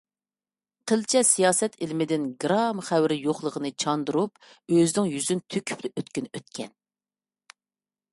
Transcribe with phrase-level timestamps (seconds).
[0.91, 4.41] قىلچە سىياسەت ئىلمىدىن گىرام خەۋىرى يوقلۇقىنى چاندۇرۇپ
[4.77, 6.73] ئۆزىنىڭ يۈزىنى تۆكۈپلا ئۆتكىنى ئۆتكەن.